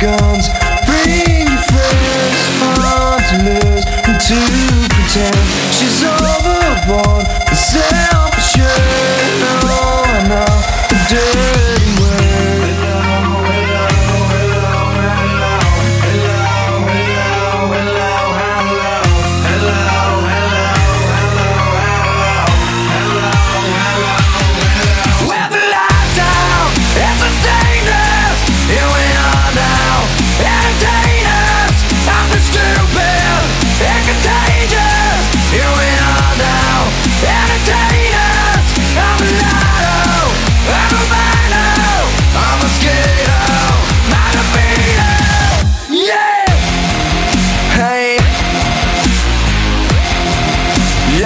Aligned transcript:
guns. 0.00 0.48
Bring 0.86 1.46
your 1.46 1.62
friends 1.70 2.38
on 2.62 3.18
to 3.28 3.36
lose 3.44 3.84
and 4.06 4.20
to 4.20 4.38
pretend 4.94 5.36
she's 5.74 6.04
on. 6.04 6.17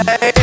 Yeah. 0.05 0.42